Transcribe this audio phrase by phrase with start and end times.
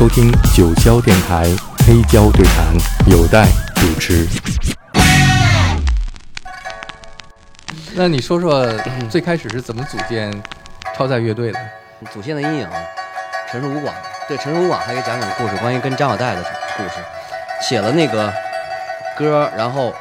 [0.00, 1.44] 收听九霄电台
[1.86, 2.74] 黑胶对谈，
[3.06, 4.26] 有待主持。
[7.92, 8.66] 那你说说
[9.10, 10.32] 最开始是怎么组建
[10.96, 11.58] 超载乐队的？
[12.10, 12.68] 祖先的阴影，
[13.52, 13.94] 陈述武广。
[14.26, 16.42] 对，陈述武广还给讲讲故事，关于跟张小戴的
[16.78, 16.92] 故事。
[17.60, 18.32] 写了那个
[19.18, 19.94] 歌，然后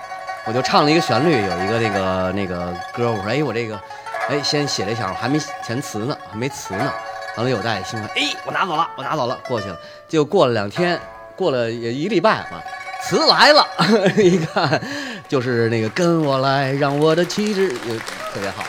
[0.45, 3.77] 我就唱了一个旋律，有一个那个那个歌，我说哎，我这个
[4.29, 6.89] 哎，先写了一下，我还没填词呢，还没词呢。
[7.37, 9.77] 完了有大爷兴奋，哎，我拿走了，我拿走了，过去了。
[10.07, 10.99] 就过了两天，
[11.35, 12.61] 过了也一礼拜吧，
[13.03, 13.65] 词来了，
[14.17, 14.81] 一看
[15.27, 17.97] 就是那个跟我来，让我的气质也
[18.33, 18.65] 特别好。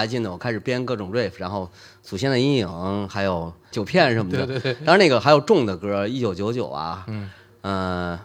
[0.00, 1.70] 来劲的，我开始编各种 riff，然后
[2.02, 4.46] 祖先的阴影，还有九片什么的。
[4.46, 7.30] 对对对，当然那个还有重的歌，一九九九啊，嗯
[7.60, 8.20] 呃，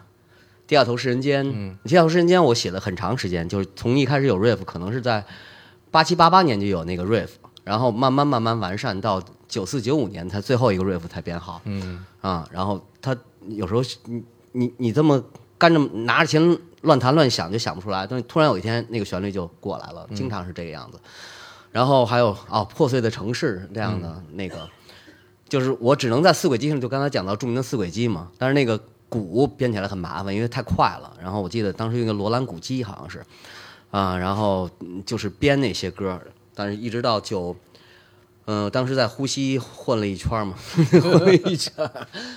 [0.66, 5.22] 地下头是人间，嗯地下头是人间，我写了很长时间，就是从一开始有 riff，可能是在
[5.90, 7.28] 八七八八年就有那个 riff，
[7.62, 12.48] 然后慢慢慢慢完善到九四九五年才最后一个 riff 才编好嗯啊。
[12.50, 13.14] 然后他
[13.48, 15.22] 有时候你你你这么
[15.58, 20.98] 干着拿着琴乱弹乱想就想不出来，但是突然有一天那个旋律就过来了，经常是这个样子。
[21.76, 24.66] 然后还有哦，破碎的城市这样的那个，
[25.46, 28.80] 就是我只能在四轨机上，就刚才讲到著名的四轨机嘛，但是那个
[29.10, 31.14] 鼓编起来很麻烦，因为太快了。
[31.22, 33.22] 然后我记得当时用一个罗兰鼓机好像是，
[33.90, 36.18] 啊，然后嗯就是编那些歌，
[36.54, 37.54] 但是一直到九，
[38.46, 40.54] 嗯、当时在呼吸混了一圈嘛，
[40.90, 41.70] 混了一圈，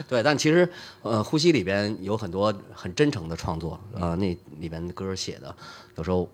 [0.09, 0.69] 对，但其实
[1.01, 5.55] 呃，呼吸里边有很多很真诚的创作，呃，那里边的歌写的，
[5.95, 6.27] 有时候。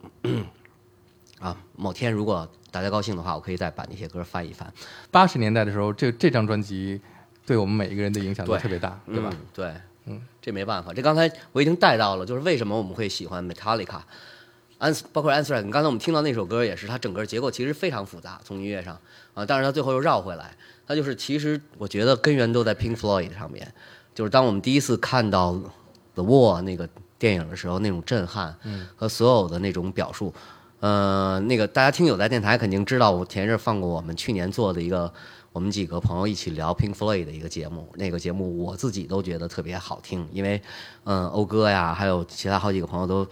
[1.45, 4.73] 啊，某天如果大家高兴的话，我可以再把那些歌翻一翻，
[5.11, 6.99] 八十年代的时候，这这张专辑
[7.45, 9.29] 对我们每一个人的影响都特别大，对吧？
[9.31, 9.37] 嗯？
[9.53, 9.73] 对，
[10.07, 13.99] 嗯，这没办法，这刚才我已经带到了，就是为什么我们会喜欢 Metallica，
[14.79, 18.99] 安包括 Anthrax，刚才我们听到那首歌也是，它整个结构其实非常复杂，从音乐上
[19.35, 20.51] 啊，但是它最后又绕回来，
[20.87, 23.71] 它就是其实我觉得根源都在 Pink Floyd 上面，
[24.15, 25.53] 就是当我们第一次看到
[26.15, 26.89] The Wall 那个
[27.19, 30.33] 电影的时候，那种震撼，嗯，和所有的那种表述。
[30.85, 35.11] 呃，那个大家听友在电台肯定知道，我前一阵放过我们去年做的一个，
[35.51, 37.91] 我们几个朋友一起聊 Pink Floyd 的一个节目。
[37.95, 40.61] 那个节目我自己都觉得特别好听，因为，
[41.05, 43.27] 嗯，欧哥呀，还有其他好几个朋友都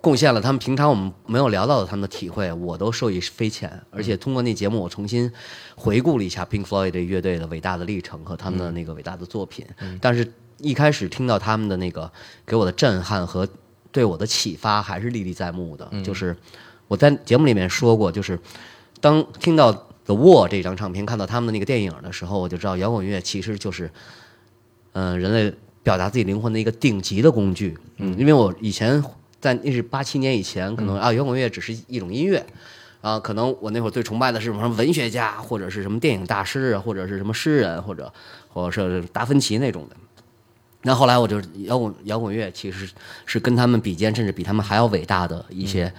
[0.00, 3.82] 贡献了他们平常我们没有聊到的他们的体会，我都受益匪浅。
[3.90, 5.28] 而且通过那节目，我重新
[5.74, 9.66] 回顾了一下 Pink Floyd 这乐队的伟大的历程和他们的那个伟大的作品。
[10.00, 12.08] 但是，一开始听到他们的那个
[12.46, 13.48] 给我的震撼和
[13.96, 15.90] 对我的启发还是历历在目的。
[16.04, 16.36] 就是
[16.86, 18.38] 我在节目里面说过，就是
[19.00, 19.72] 当听到
[20.04, 23.90] The Wall 这张唱片，看到他们的那个电影的时候，我就知道摇滚乐其实就是，
[24.92, 25.50] 嗯、人类
[25.82, 27.74] 表达自己灵魂的一个顶级的工具。
[27.96, 29.02] 嗯，因为我以前
[29.40, 32.44] 在那是八七年以前，可能啊摇滚乐只是一种音乐。
[33.00, 38.12] 啊，可能我那会儿最崇拜的是什么文学家，或者是什么电影大师啊，或者是什么诗人，或者
[38.52, 39.96] 或者是达芬奇那种的。
[40.86, 42.88] 那后来我就摇滚摇滚乐其实
[43.24, 45.92] 是跟他们比肩，甚至比他们还要伟大的一些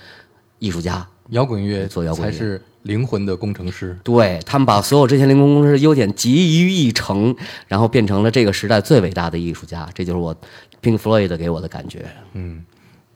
[0.59, 1.05] 艺术家。
[1.31, 3.99] 摇滚乐做摇滚乐才是灵魂的工程师。
[4.01, 7.35] 对他们把所有这些灵魂工程师的优点集于一成，
[7.67, 9.89] 然后变成了这个时代最伟大的艺术家。
[9.93, 10.33] 这就是我
[10.81, 12.05] Pink Floyd 给我的感觉。
[12.31, 12.63] 嗯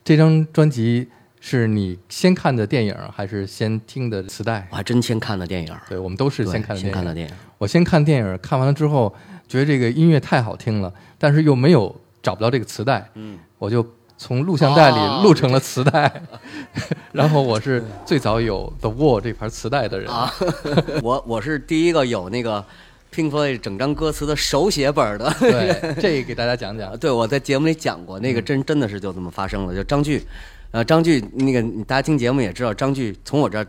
[0.03, 1.07] 这张专辑
[1.39, 4.75] 是你先看的电影还是先听的磁带我？
[4.75, 6.81] 还真先看的电影，对，我们都是先看的电影。
[6.81, 7.35] 先看的电影。
[7.57, 9.15] 我先看电影，看完了之后
[9.47, 13.85] 觉得这个音乐太好听了，但是又没有找不到这个磁带，嗯，我就
[14.18, 16.12] 从录像带哦里录成了磁带。
[17.13, 20.12] 然后我是最早有 The Wall 这盘磁带的人。
[20.12, 20.33] 啊
[21.03, 22.65] 我我是第一个有那个
[23.13, 25.31] Pink Floyd 整张歌词的手写本的。
[25.39, 26.98] 对，这个给大家讲讲。
[26.98, 29.75] 对，我在节目里讲过，那个真真的是就这么发生了。
[29.75, 30.19] 就张炬，
[30.72, 33.67] 呃，张炬那个大家听节目也知道，张炬从我这儿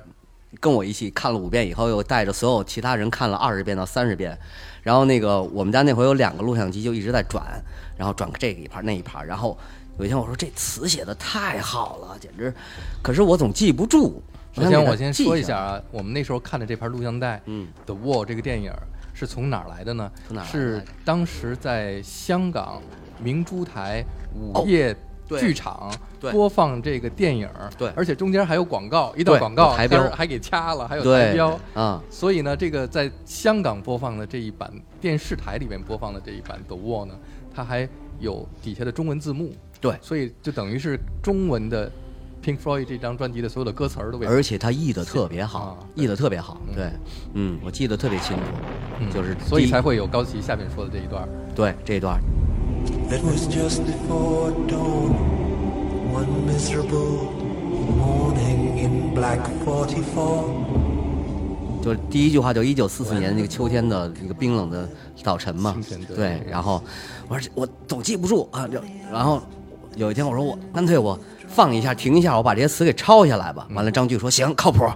[0.62, 4.38] 跟我一起看了五遍以后，又带着所有其他人看了二十遍到三十遍。
[4.80, 7.60] 然后那个我们家那回有两个录像机，就一直在转，
[7.96, 9.26] 然后转这个一盘那一盘。
[9.26, 9.58] 然后
[9.98, 12.54] 有一天我说这词写的太好了，简直，
[13.02, 14.22] 可是我总记不住。
[14.52, 18.72] 首先我先，说一下啊，我们那时候看的这盘录像带，嗯，《The Wall》这个电影
[19.12, 20.08] 是从哪儿来的呢？
[20.28, 22.80] 从哪儿是当时在香港
[23.18, 24.94] 明珠台午夜
[25.28, 27.48] 剧场播放这个电影，
[27.78, 27.88] 对。
[27.96, 30.10] 而且中间还有广告，一段广告有台标。
[30.10, 31.58] 还给掐了，还有台对标。
[31.74, 37.14] 啊，所以呢，这个在香港播放的这一版电视台里面播放的这一版《The Wall》呢，
[37.54, 37.88] 它还
[38.20, 41.90] 有底下的中文字幕，对，所以就等于是中文的
[42.42, 46.90] Pink Floyd 这张专辑的所有的歌词儿都被而且他译的特别好啊，译的特别好，对，
[47.34, 51.28] 嗯，我记得特别清楚，就是所以才会有高旗下面说的这一段。
[51.54, 52.20] 对这一段。
[53.12, 55.12] It was just before dawn,
[56.10, 57.30] one miserable
[57.94, 60.48] morning in Black 44.
[61.82, 64.88] 就是第一句话就一九四四年那个秋天的一个冰冷的
[65.22, 65.76] 早晨嘛，
[66.08, 66.82] 对对，然后
[67.28, 68.80] 我说我总记不住啊，就
[69.12, 69.42] 然后
[69.94, 71.18] 有一天我说我干脆我
[71.52, 73.66] 放一下停一下，我把这些词给抄下来吧。
[73.74, 74.90] 完了，张炬说行，靠谱，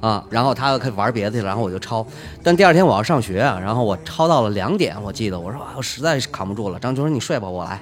[0.00, 2.04] 啊，然后他又开始玩别的去了，然后我就抄。
[2.42, 7.80] 但第二天我要上学啊，然后我抄到了两点，我记得我说啊我实在是扛不住了，张炬说你睡吧，我来。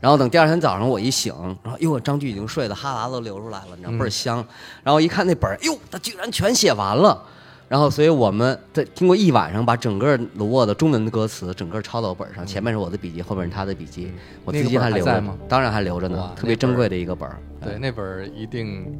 [0.00, 4.44] 然后等第二天早上我一醒，然后哟，张炬已经睡得哈喇子都流出来了，你知道倍儿香。
[4.82, 7.22] 然后一看那本儿，哟，他居然全写完了。
[7.70, 14.10] 然后，所以我们在经过一晚上，把整个卢沃的中文的歌词整个抄到本上，前面是我的笔记，后面是他的笔记，
[14.44, 17.38] 我自己还留着在吗当然还留着呢，特别珍贵的一个本儿。
[17.62, 18.92] 对，那本儿一定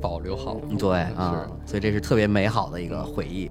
[0.00, 0.56] 保留好。
[0.78, 3.50] 对啊，所以这是特别美好的一个回忆。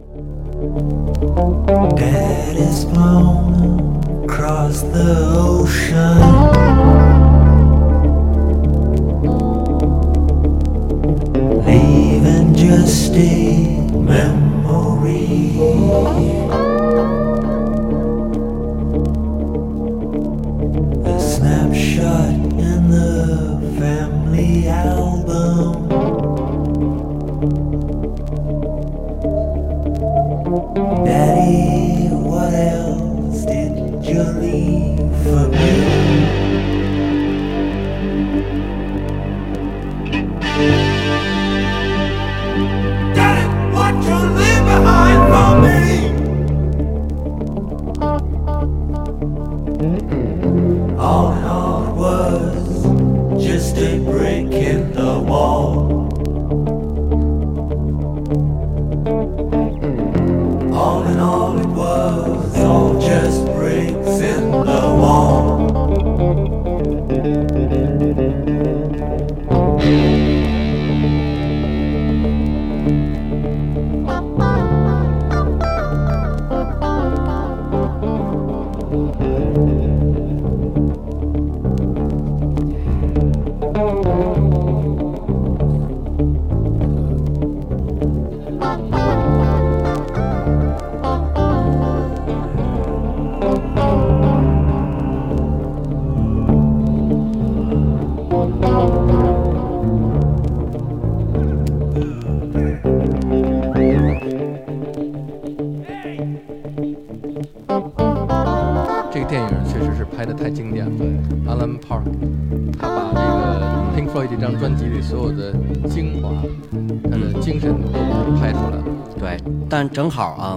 [11.63, 14.52] Leaving just a memory.
[31.03, 35.82] Daddy, what else did you leave for me?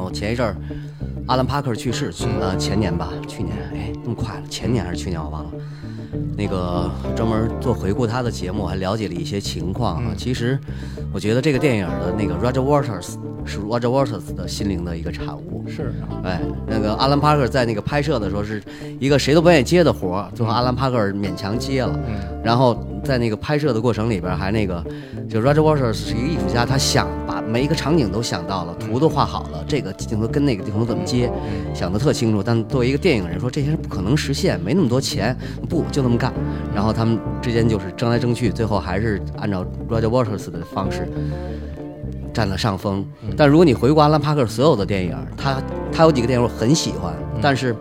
[0.06, 0.56] 我前一阵儿，
[1.26, 5.50] 阿兰帕克去世，去呃前年吧，去年，哎，那么快了，前年还是去年我忘了。
[6.36, 10.14] 那个专门做回顾他的节目，还了解了一些情况啊。
[10.16, 10.56] 其实，
[11.12, 15.64] 我觉得这个电影的那个 Roger Waters 是 Roger Waters 的心灵的一个产物。
[15.66, 18.62] 是啊，哎，那个阿兰帕克在那个拍摄的时候是
[19.00, 21.98] 一个谁都不愿意接的活儿，最后阿兰帕克勉强接了。
[22.06, 24.84] 嗯然后在那个拍摄的过程里边，还那个
[25.28, 31.30] 就 Roger Waters 是一个艺术家，他想把每一个场景都想到了，图都画好了，这个镜头跟那个镜头怎么接，
[31.74, 32.42] 想得特清楚。
[32.42, 35.36] 但作为一个电影人说，这些是不可能实现，没那么多钱，
[35.68, 36.32] 不就这么干。
[36.74, 41.08] 然后他们之间就是争来争去，最后还是按照 Roger Waters 的方式。
[42.34, 43.02] 占了上风，
[43.34, 45.56] 但如果你回顾阿兰·帕克所有的电影，他
[45.90, 47.74] 他有几个电影我很喜欢，但是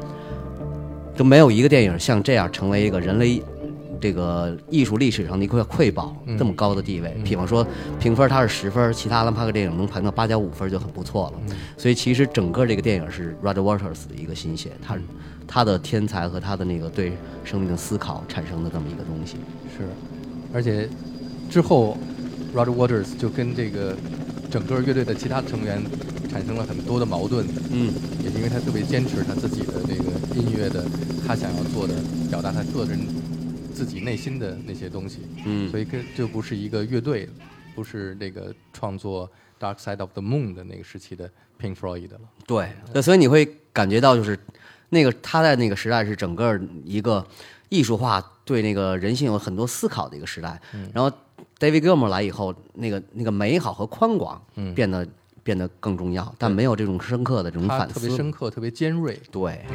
[1.14, 3.44] 就没有一个电影像这样成为一个人类
[4.00, 7.16] 这个艺术历史上的一块瑰宝这么高的地位。
[7.24, 7.66] 比方说
[8.00, 11.56] 评分它是十分，其他阿兰·帕克电影能排到八点五分就很不错了。
[11.78, 14.98] 所以其实整个这个电影是 Roger Waters 的一个心血，他
[15.48, 19.38] 他的天才和他的那个对生命的思考产生的这么一个东西。
[19.78, 19.84] 是，
[20.54, 20.90] 而且
[21.50, 21.98] 之后
[22.54, 23.96] Roger Waters 就跟这个
[24.50, 25.84] 整个乐队的其他成员
[26.30, 27.46] 产生了很多的矛盾。
[27.72, 30.84] 嗯，也是因为他特别坚持他自己的这个音乐的，
[31.28, 31.94] 他想要做的，
[32.30, 33.00] 表达他个人
[33.76, 35.20] 自己内心的那些东西。
[35.46, 37.28] 嗯所以跟就不是一个乐队，
[37.76, 39.30] 不是那个创作
[39.64, 41.30] 《Dark Side of the Moon》的那个时期的
[41.60, 42.22] Pink Floyd 的了。
[42.48, 44.40] 对，对，所以你会感觉到，就是
[44.90, 47.26] 那个他在那个时代是整个一个
[47.70, 50.60] 艺术化对那个人性有很多思考的一个时代。
[50.94, 51.12] 然后
[51.60, 54.42] David Gilmour 来以后，那个那个美好和宽广
[54.74, 55.08] 变得、
[55.44, 57.94] 变得更重要，但没有这种深刻的这种反思。
[57.96, 59.20] 特别深刻，特别尖锐。
[59.32, 59.66] 对，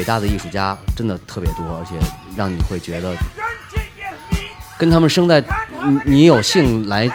[0.00, 1.94] 伟大的艺术家真的特别多，而且
[2.34, 3.14] 让你会觉得
[4.78, 5.44] 跟他们生在，
[5.84, 7.06] 你你有幸来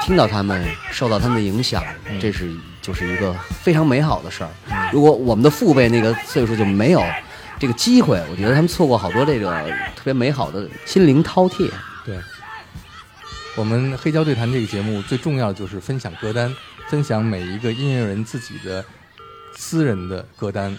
[0.00, 1.84] 听到他们，受到他们的影响，
[2.18, 3.30] 这是就是一个
[3.62, 4.48] 非常美好的事儿。
[4.90, 7.04] 如果我们的父辈那个岁数就没有
[7.58, 9.50] 这个机会，我觉得他们错过好多这个
[9.94, 11.70] 特别美好的心灵饕餮。
[12.06, 12.18] 对，
[13.54, 16.50] 我们黑胶对谈这个节目最重要的就是分享歌单，
[16.88, 18.82] 分享每一个音乐人自己的
[19.54, 20.74] 私人的歌单。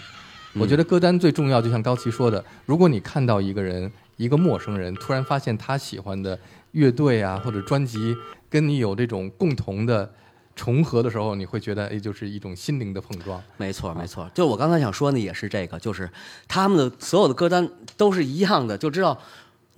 [0.58, 6.38] 我觉得歌单最重要，就像高奇说的，如果你看到一个人，一个陌生人，突然发现他喜欢的
[6.72, 8.16] 乐队啊或者专辑
[8.48, 10.10] 跟你有这种共同的
[10.54, 13.42] 重合的时候，你会觉得哎，就是一种心灵的碰撞。
[13.56, 16.10] 没错，没错，就我刚才想说的也是这个，就是
[16.48, 19.18] 他们的所有的歌单都是一样的，就知道。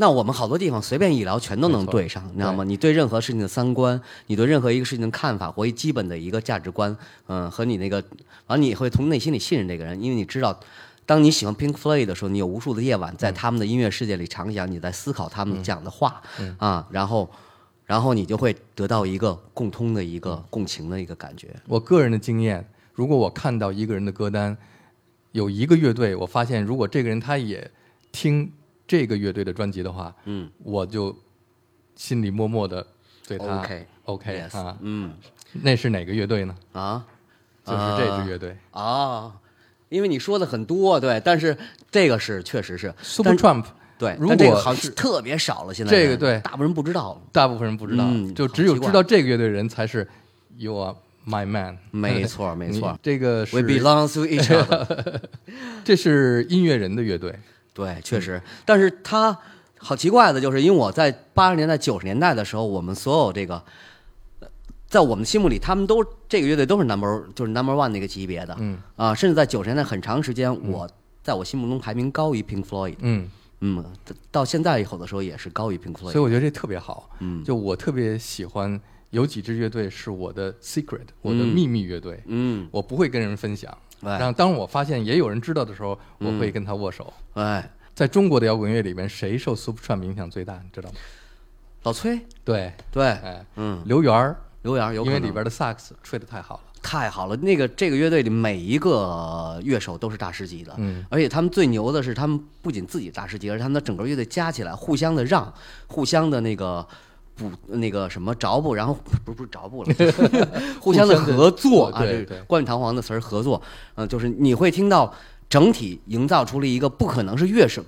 [0.01, 2.63] 那我们好多地方随便一聊，全都能对上，你知道吗？
[2.63, 8.03] 你对任何事情的三观，你对任何一个事情的看法或一基本的一个价值观，嗯，和你那个，
[8.47, 10.59] 完你会从内心里信任这个人，因为你知道，
[11.05, 16.23] 当你喜欢 Pink Floyd 的时候，你有无数的夜晚在他们的音乐世界里徜徉，你在思考他们讲的话，
[16.59, 17.29] 啊，然后，
[17.85, 21.49] 然后你就会得到一个共通的一个共情的一个感觉。
[21.67, 24.57] 我个人的经验，如果我看到一个人的歌单
[25.33, 27.69] 有一个乐队，我发现如果这个人他也
[28.13, 28.49] 听
[28.89, 30.51] 这个乐队的专辑的话，嗯。
[30.65, 31.17] 我就
[31.95, 32.85] 心里默默的
[33.27, 35.13] 对他 OK OK 啊，嗯。
[35.63, 36.55] 那是哪个乐队呢？
[36.73, 37.07] 啊，
[37.65, 39.33] 就是这支乐队、啊，
[39.89, 41.57] 因为你说的很多，对，但是
[41.91, 42.95] 这个是确实是。
[43.03, 43.65] Super Trump，
[43.99, 46.39] 对，如但这个果好像特别少了，现在这个对。
[46.41, 47.15] 大部分人不知道。
[47.15, 47.21] 了。
[47.33, 50.07] 大部分人不知道，嗯就只有知道这个乐队的人才是
[50.57, 50.95] You are
[51.27, 51.79] my man。
[51.91, 52.93] 没错没错。
[52.93, 55.21] 你这个 We belong to each other。
[55.83, 57.35] 这是音乐人的乐队，
[57.79, 59.39] 对，确实，但是他
[59.79, 63.63] 好奇怪的就是，因为我在八十年代、九十年代的时候，我们所有这个，
[64.41, 64.49] 呃
[64.89, 70.91] 在我们心目里，他们都这个乐队都是 number 就是 number one 那个级别的，嗯啊，甚至在九十年代很长时间，我
[71.23, 73.29] 在我心目中排名高于 Pink Floyd，嗯，
[73.61, 73.85] 嗯，
[74.33, 77.11] 到现在以后的时候也是高于 Pink Floyd，所以我觉得这特别好。
[77.21, 83.77] 嗯就我特别喜欢有几支乐队是我的 secret，我的嗯秘密乐队，嗯，我不会跟人分享。
[84.03, 84.19] 哎。
[84.19, 87.13] 然后当我发现也有人知道的时候，我会跟他握手。
[87.35, 90.55] 哎，在中国的摇滚乐里面，谁受 Supertramp 影响最大？
[90.63, 90.97] 你知道吗？
[91.85, 95.17] 老崔，对，对，哎，嗯，刘源儿，刘洋有可能。
[95.17, 96.61] 因为里边的萨克斯吹得太好了。
[96.81, 105.53] 太好了，那个这个乐队里每一个乐手都是大师级的，嗯，而且他们最牛的是，他们不仅自己大师级，而且他们的整个乐队加起来互相的让，
[105.89, 106.87] 互相的那个
[107.39, 109.95] 补那个什么着补，然后不是不是着补了，
[110.81, 113.63] 互相的合作啊，这对对冠冕堂皇的词儿合作，
[113.95, 115.15] 嗯、就是你会听到
[115.49, 117.83] 整体营造出了一个不可能是乐手。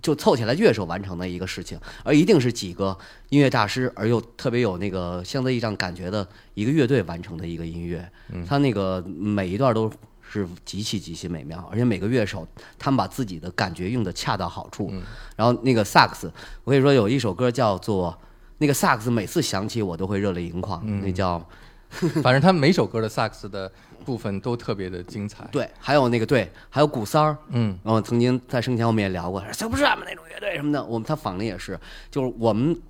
[0.00, 8.04] 就凑起来乐手完成的一个事情，而一定是几个音乐大师，而又特别有那个相对意义上感觉的一个乐队完成的一个音乐。
[8.32, 9.88] 嗯他那个每一段都
[10.20, 12.44] 是极其极其美妙，而且每个乐手
[12.80, 14.88] 他们把自己的感觉用的恰到好处。
[14.90, 15.02] 嗯
[15.36, 16.32] 然后那个萨克斯，
[16.64, 18.18] 我跟你说有一首歌叫做
[18.62, 21.44] 那个萨克斯，每次响起我都会热泪盈眶，嗯那叫
[22.22, 23.70] 反正他每首歌的萨克斯的
[24.04, 25.44] 部分都特别的精彩。
[25.50, 27.36] 对，还有那个对，还有鼓三儿。
[27.48, 31.76] 嗯，然后曾经在生前我们也聊过，Super Tramp 那种乐队什么的，我们他仿的也是，
[32.08, 32.80] 就是我们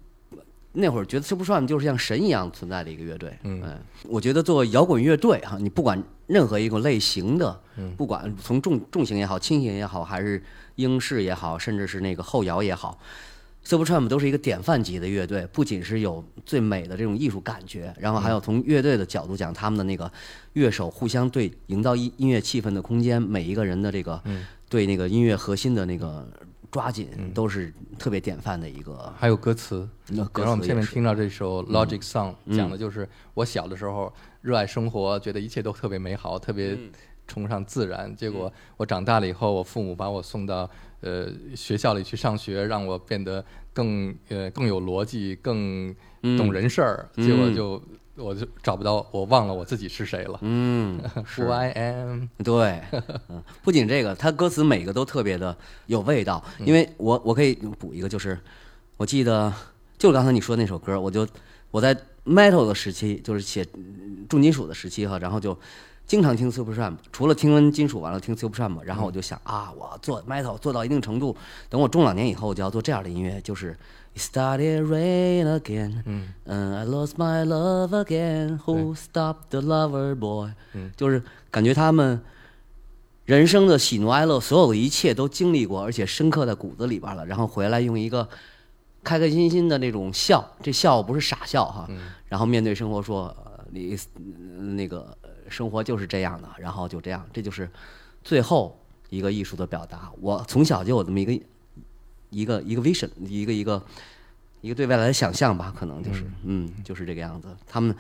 [0.73, 3.35] 那会儿觉得 Super Tramp 就是像神一样存在的一个乐队。
[3.45, 10.43] 嗯哎，我觉得做摇滚乐队哈，你不管任何一个类型的，嗯不管从重重型也好、轻型也好，还是
[10.75, 12.99] 英式也好，甚至是那个后摇也好。
[13.65, 20.11] Supertramp 都是一个典范级的乐队，不仅是有最美的这种艺术感觉，然后还有从乐队的角度讲，他们的那个
[20.55, 24.21] 乐手互相对营造音音乐气氛的空间，每一个人的这个
[24.69, 26.29] 对那个音乐核心的那个
[26.73, 29.13] 抓紧，都是特别典范的一个。
[29.17, 29.89] 还有歌词。
[30.09, 36.91] 那歌然后我们词也是下面听到这首《Logic Song》，嗯讲的就是我小的时候热爱生活，觉得一切都特别美好，特别嗯
[37.29, 38.15] 崇尚自然。
[38.17, 40.69] 结果我长大了以后，我父母把我送到
[41.03, 45.95] 呃学校里去上学，让我变得更呃更有逻辑，更
[46.39, 47.09] 懂人事儿。
[47.17, 47.83] 嗯结果就
[48.15, 50.39] 我就找不到，我忘了我自己是谁了。
[50.43, 51.01] 嗯，
[51.37, 52.83] Who I am，对，
[53.29, 56.45] 嗯，不仅这个，他歌词每个都特别的有味道。
[56.65, 58.39] 因为我我可以补一个，就是
[58.99, 59.53] 我记得
[59.99, 61.27] 就是刚才你说那首歌，我就
[61.71, 65.59] 我在 metal 的时期，就是写嗯重金属的时期哈，然后就
[66.07, 71.35] 经常听 Supertramp，除了听完金属完了听 Supertramp，然后我就想啊，我做 metal 做到一定程度，
[71.71, 73.77] 等我中老年以后，我就要做这样的音乐，就是
[74.15, 78.59] It started rain again，嗯嗯，I lost my love again.
[78.67, 80.51] Who stopped the lover boy？
[80.75, 82.21] 嗯，就是感觉他们
[83.25, 87.25] 人生的喜怒哀乐，所有的一切都经历过，而且深刻在骨子里边了。
[87.25, 88.29] 然后回来用一个
[89.03, 91.87] 开开心心的那种笑，这笑不是傻笑哈。
[91.89, 95.22] 嗯然后面对生活说，呃你呃那个呃
[95.53, 97.71] 生活就是这样的，然后就这样，这就是
[98.25, 98.77] 最后
[99.11, 100.11] 一个艺术的表达。
[100.21, 101.41] 我从小就有这么一个
[102.31, 103.81] 一个一个 vision，一个一个
[104.63, 107.49] 一个对未来的想象吧，可能就是嗯就是这个样子。
[107.69, 107.95] 他们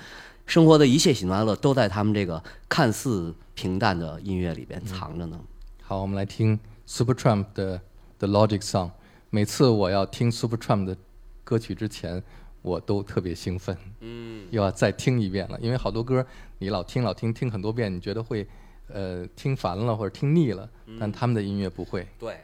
[0.46, 5.38] 生活的一切喜怒哀乐都在他们这个看似平淡的音乐里边藏着呢。
[5.82, 7.78] 好，我们来听 Supertramp 的
[8.18, 8.88] 《The Logic Song》。
[9.30, 10.96] 每次我要听 Supertramp 的
[11.44, 12.22] 歌曲之前，
[12.62, 15.58] 我都特别兴奋，嗯，又要再听一遍了。
[15.60, 16.24] 因为好多歌
[16.58, 18.46] 你老听老听听很多遍，你觉得会
[18.88, 22.06] 呃听烦了或者听腻了，但他们的音乐不会。
[22.18, 22.36] 对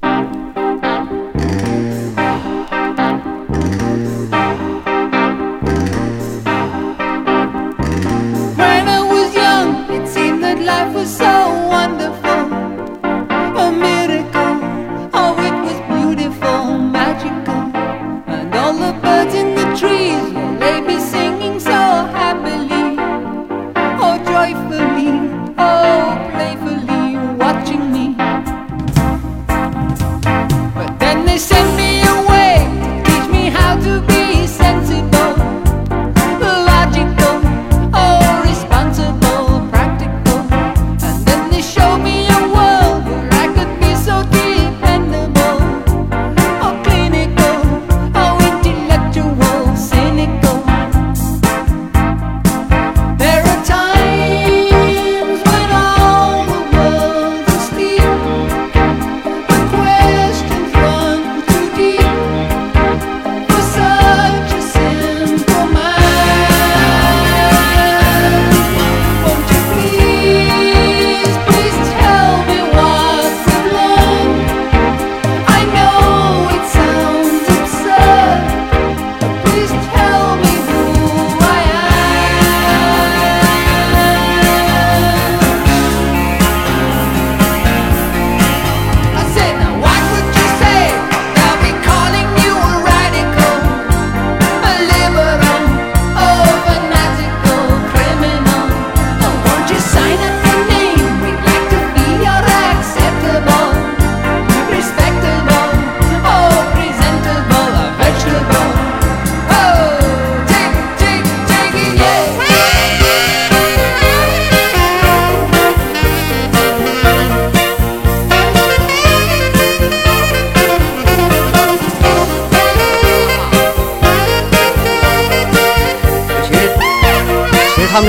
[0.00, 0.61] ，When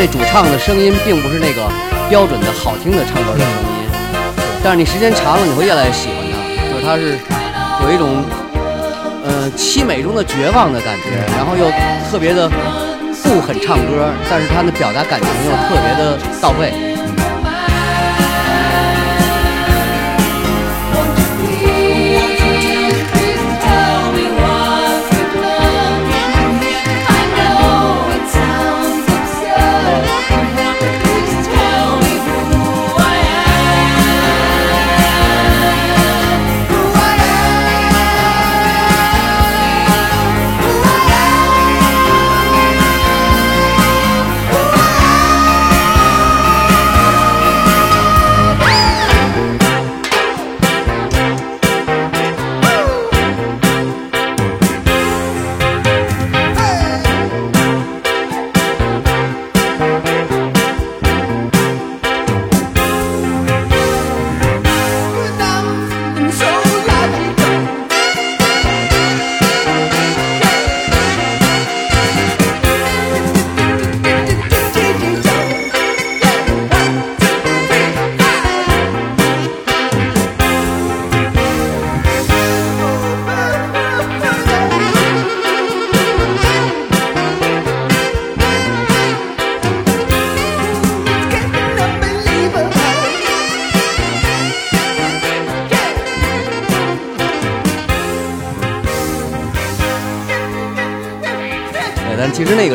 [0.06, 1.62] 这主唱的声音并不是那个
[2.10, 3.88] 标准的好听的唱歌的声音，
[4.62, 7.18] 但是你时间长了，你会越来越喜欢他，就是他是
[7.86, 8.22] 有一种
[9.24, 11.72] 呃凄美中的绝望的感觉，然后又
[12.12, 12.50] 特别的
[13.24, 16.93] 不很唱歌，但是他的表达感情又特别的到位。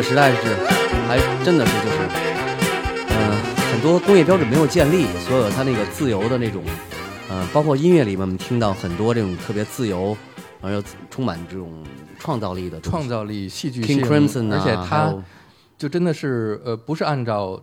[0.09, 0.55] 时代是
[1.07, 1.97] 还真的是就是，
[3.09, 3.37] 嗯、
[3.71, 6.63] 很多工业标准没有建立，所有它那个自由的那种，
[7.29, 10.17] 嗯、包括音乐里面我们听到很多这种特别自由，
[10.59, 11.85] 然后又充满这种
[12.17, 15.15] 创造力的创造力、戏剧性，Crimson 啊，而且还它
[15.77, 17.61] 就真的是呃，不是按照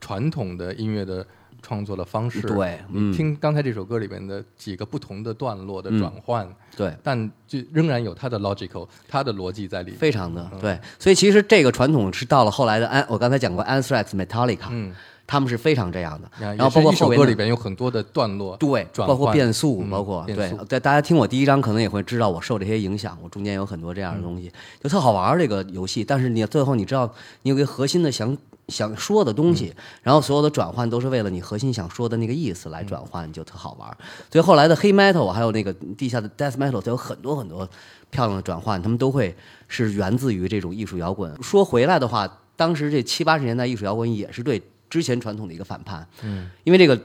[0.00, 1.26] 传统的音乐的
[1.62, 2.40] 创作的方式。
[2.42, 6.94] 对嗯你听刚才这首歌里面的几个不同的段落的嗯转换，对。
[7.02, 9.98] 但就仍然有它的 logical，它的逻辑在里面。
[9.98, 14.92] 非常的对，所以其实这个传统是到了后来的安，我刚才讲过 Anthrax、Metallica，嗯，
[15.26, 16.30] 他们是非常这样的。
[16.38, 26.04] 然然后包括后边歌里边有很多的段落，对，转包括换变速，嗯包括对变速，在大家听我第一章可能也会知道我受这些影响，我中间有很多这样的东西，就特好玩这个游戏。
[26.04, 27.12] 但是你最后你知道，
[27.42, 28.36] 你有个核心的想
[28.68, 33.96] 想说的东西，然后所有的转换都是为了你核心想说的那个意思来转换，就特好玩儿。
[34.30, 37.68] 所以后来的黑 metal 还有那个地下的 death metal，它有很多很多
[38.10, 39.34] 漂亮的转换，他们都会
[39.68, 41.32] 是源自于这种艺术摇滚。
[41.42, 47.00] 说回来的话，当时这七八十年代艺术摇滚也是对之前传统的一个反叛，嗯，因为这个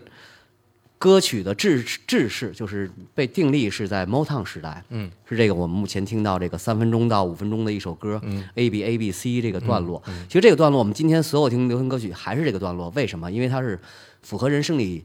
[0.97, 13.31] 歌曲的制制式就是被定立是在 Motown 时代，嗯，是这个我们目前听到这个三分钟到五分钟的一首歌，嗯，A B A B C 这个段落，其实这个段落我们今天所有听流行歌曲还是这个段落，为什么？
[13.31, 13.79] 因为它是
[14.21, 15.03] 符合人生理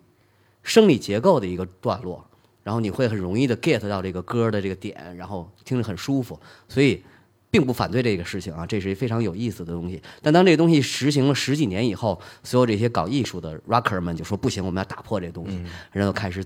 [0.63, 2.29] 生理结构的一个段落，
[2.63, 7.03] 然后你会很容易的 get 到这个歌的这个点，然后听着很舒服，所以
[7.51, 10.03] 并不反对这个事情啊，这是一非常有意思的东西。
[10.21, 16.45] 但当这个东西实行了十几年以后，所有这些搞艺术的 rocker 们就说不行，我们要打破这个东西，然后开始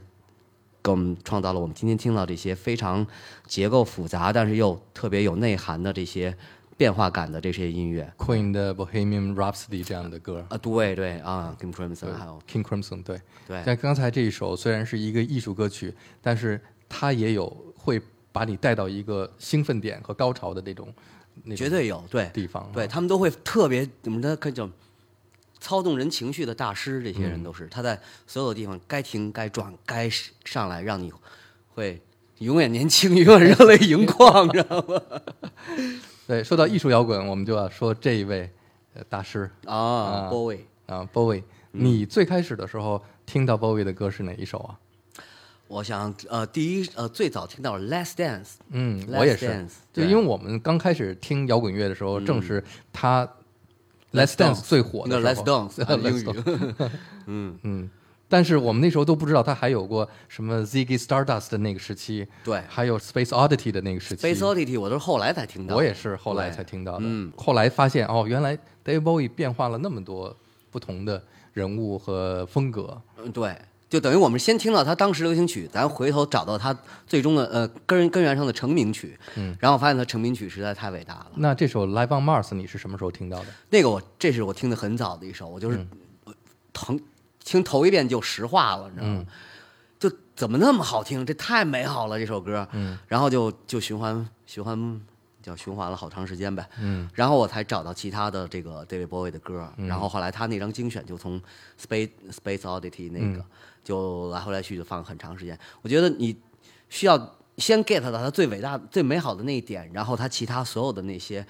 [0.82, 3.06] 给我们创造了我们今天听到这些非常
[3.46, 6.34] 结构复杂，但是又特别有内涵的这些
[6.76, 10.46] 变化感的这些音乐 Queen 的 Bohemian Rhapsody 这样的歌。
[10.48, 16.58] 啊，对对啊，King Crimson 还有 King Crimson，对对但刚才这一首虽然是一个艺术歌曲，但是
[16.88, 18.00] 它也有会
[18.32, 20.92] 把你带到一个兴奋点和高潮的那种
[21.44, 22.70] 那种绝对有对地方。
[22.72, 24.68] 对啊他们都会特别怎么着，可以叫
[25.58, 27.02] 操纵人情绪的大师。
[27.02, 30.08] 这些人都是、他在所有的地方该停该转该
[30.44, 31.12] 上来，让你
[31.74, 32.00] 会
[32.38, 35.00] 永远年轻，永远热泪盈眶， 知道吗？
[36.26, 38.48] 对，说到艺术摇滚，我们就要说这一位
[38.94, 41.42] 呃大师啊啊，Bowie，啊，Bowie。
[41.72, 44.78] 你最开始的时候听到 Bowie 的歌是哪一首啊？
[45.70, 49.46] 我想呃，第一呃，最早听到《Last Dance》，嗯，我也是。
[49.92, 53.24] 就对因为我们刚开始听摇滚乐的时候，正是他
[54.12, 55.68] Let's Dance 最火的那时 Let's 候。
[55.68, 56.90] Dance 英语，
[57.26, 57.90] 嗯，嗯，
[58.28, 62.60] 但是我们那时候都不知道他还有过什么 Ziggy Stardust 的那个时期，对。
[62.68, 64.26] 还有 Space Oddity 的那个时期。
[64.26, 66.98] Space Oddity 我都是后来才听到的，我也是后来才听到的。
[67.02, 70.36] 嗯，后来发现哦，原来 David Bowie 变化了那么多
[70.72, 73.00] 不同的人物和风格。
[73.22, 73.56] 嗯，对，
[73.90, 76.74] 就等于我们先听到他当时流行曲，咱回头找到他
[77.08, 81.32] 最终的呃根根源上的成名曲，嗯，然后发现他成名曲实在太伟大了。
[81.34, 83.46] 那这首 Live on Mars 你是什么时候听到的？
[83.68, 85.84] 那个我这是我听的很早的一首，我就是
[86.24, 86.32] 呃
[86.72, 86.98] 疼
[87.44, 89.24] 听头一遍就石化了，你知道吗？
[89.98, 91.26] 就怎么那么好听？
[91.26, 92.66] 这太美好了，这首歌。
[92.70, 95.00] 嗯，然后就就循环循环
[95.42, 96.68] 叫循环了好长时间呗。
[96.80, 101.40] 嗯，然后我才找到其他的这个 David Bowie 的歌，然后后来他那张精选就从
[101.80, 103.44] Space Space Oddity 那个、
[103.82, 105.58] 就来回来去就放很长时间。
[105.82, 106.36] 我觉得你
[106.88, 111.46] 需要先 get 到他最伟大、最美好的那一点，然后他其他所有的那些，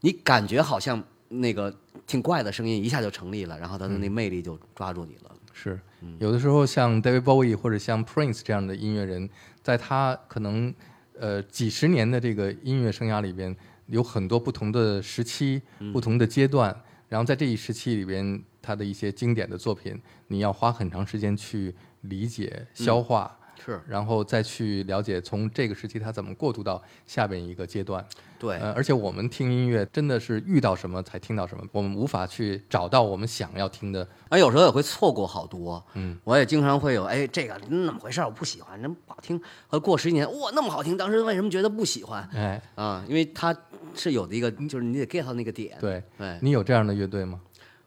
[0.00, 1.74] 你感觉好像那个
[2.06, 5.30] 挺怪的声音一下就成立了，然后他的那魅力就抓住你了。
[5.52, 5.78] 是，
[6.18, 9.28] 有的时候像 David Bowie 或者像 Prince 这样的音乐人，
[9.62, 10.74] 在他可能
[11.20, 13.54] 呃几十年的这个音乐生涯里边，
[13.86, 15.60] 有很多不同的时期、
[15.92, 16.74] 不同的阶段，
[17.08, 23.36] 然后在这一时期里边，他的一些经典的作品，你要花很长时间去理解、消化。
[23.64, 28.04] 是然后再去了解从这个时期他怎么过渡到下边一个阶段。
[28.38, 34.06] 对，呃，而且我们听音乐真的是遇到什么才听到什么，我们无法去找到我们想要听的。
[34.30, 35.84] 而有时候也会错过好多。
[35.94, 38.24] 嗯，我也经常会有，哎，这个嗯怎么回事儿？
[38.24, 39.40] 我不喜欢，真不好听。
[39.68, 43.04] 呃，过十几年，哇，那么好听，当时为什么觉得不喜欢哎，啊？
[43.06, 43.54] 因为它
[43.94, 45.76] 是有的一个，就是你得 get 到那个点。
[45.78, 47.40] 对，对，你有这样的乐队吗？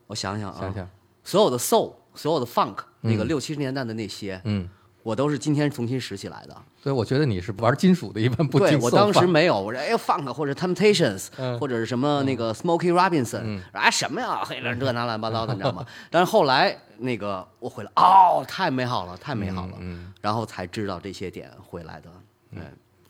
[0.06, 0.88] 我想想啊，想想，
[1.24, 4.70] 所有的 soul，所有的 funk，那个六七十年代的那些，嗯，
[5.04, 6.56] 我都是今天重新拾起来的。
[6.82, 11.60] 所以我觉得你是玩金属的，一般不听对我当时没有，我说哎 funk 或者 Temptations，、嗯。
[11.60, 15.86] 或者是什么那个 Smokey Robinson，、啊什么呀，黑人这那乱七八糟的，你知道吗？
[16.10, 22.10] 但是后来那个我回来，哦，太美好了，太美好了，嗯然后才知道这些点回来的，
[22.54, 22.64] 对，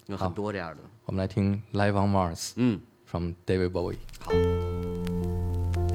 [0.08, 3.98] 有很多这样的，我们来听《Live on Mars》嗯，from David Bowie。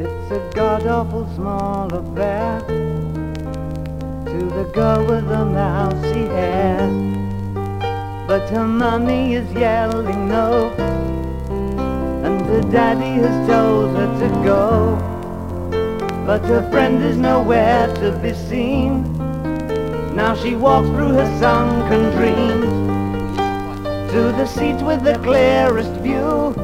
[0.00, 2.62] It's a god awful small affair
[4.32, 6.88] to the girl with the mousy hair.
[8.26, 10.70] But her mummy is yelling no,
[12.24, 14.96] and her daddy has told her to go.
[16.26, 19.02] But her friend is nowhere to be seen.
[20.14, 22.88] Now she walks through her sunken dreams
[24.12, 26.54] to the seat with the clearest view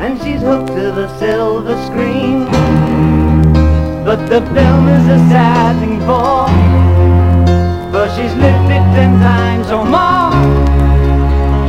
[0.00, 2.46] and she's hooked to the silver screen.
[4.02, 6.46] But the film is a sad for,
[7.92, 10.32] for she's lived it ten times or more.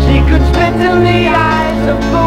[0.03, 2.20] She could spit in the eyes of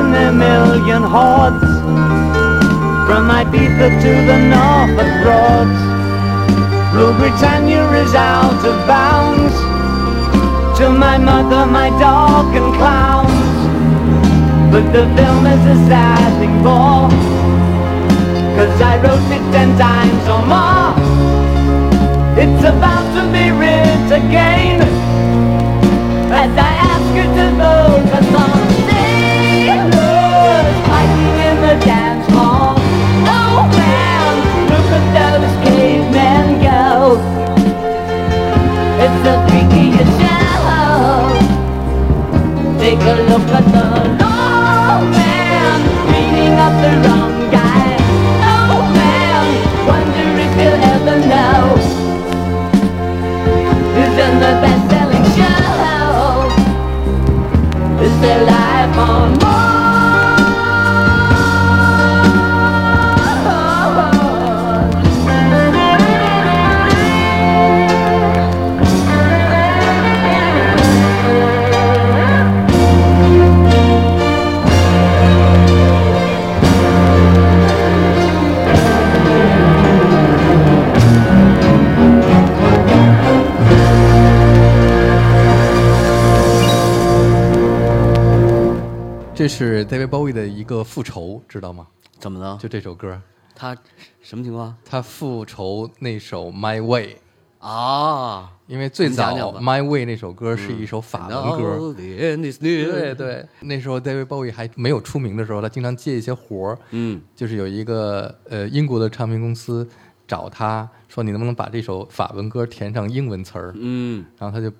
[0.00, 1.70] in their million hordes.
[3.06, 5.80] From Ibiza to the Norfolk Broads.
[6.94, 9.54] Rule Britannia is out of bounds
[10.78, 13.58] to my mother, my dog, and clowns.
[14.72, 17.10] But the film is a sad thing for,
[18.56, 20.94] cause I wrote it ten times or more.
[22.42, 24.80] It's about to be writ again,
[26.42, 28.59] as I ask you to vote for
[43.04, 44.19] kalapatan
[89.40, 91.86] 这是 David Bowie 的一个复仇，知道吗？
[92.18, 92.58] 怎么了？
[92.60, 93.18] 就这首歌，
[93.54, 93.74] 他
[94.20, 97.16] 什么情况他复仇那首《My Way》，
[97.66, 98.52] 啊？
[98.66, 101.94] 因为最早 My Way》那首歌是一首法文歌。
[101.94, 109.88] 对，对，那时候 David Bowie 还没有出名的时候，他经常接一些活儿，嗯，就是有一个呃英国的唱片公司
[110.28, 113.72] 找他说，你能不能把这首法文歌填上英文词儿？
[113.76, 114.70] 嗯，然后他就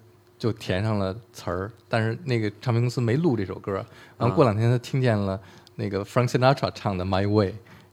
[0.41, 3.75] 就填上了词儿，但是那个唱片公司没录这首歌。
[4.19, 5.39] 然后过两天他听见了
[5.77, 7.51] 那个 Frank Sinatra 唱的《My Way》，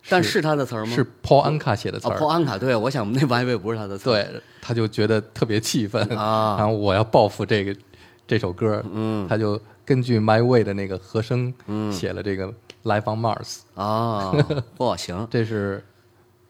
[0.09, 0.95] 但是他的词儿吗？
[0.95, 2.17] 是 Paul Anka 写的词儿。
[2.17, 7.75] Paul，Anka，，对，我想那 My Way 不是他的词儿，对，他就觉得特别气愤啊然后我要报复这个
[8.25, 12.47] 这首歌，嗯他就根据 My Way 的那个和声，嗯写了这个
[12.83, 14.31] Life on Mars，啊，
[14.77, 15.83] 嚯，行，这是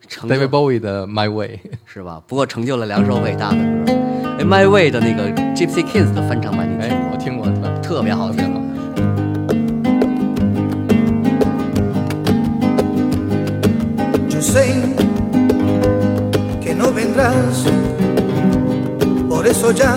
[0.07, 1.59] 成 David Bowie 的 My Way。
[1.85, 2.21] 是吧？
[2.27, 3.93] 不过成就了两首伟大的歌。
[4.39, 7.47] 哎，My Way 的那个 Gypsy Kings 的翻唱版你听哎，过我听过，
[7.81, 8.55] 特别好听。
[14.29, 14.65] Yo sé
[16.61, 17.65] que no vendrás,
[19.27, 19.95] por eso ya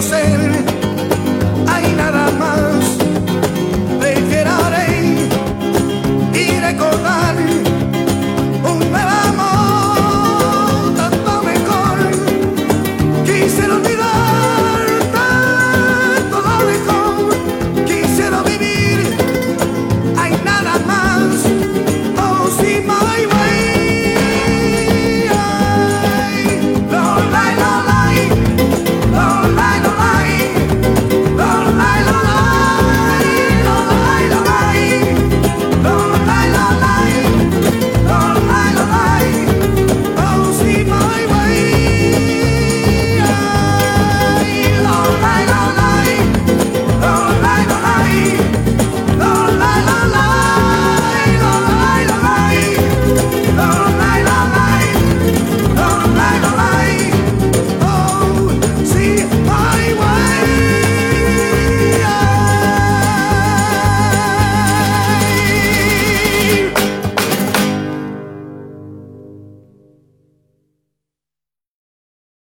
[0.00, 0.79] conocer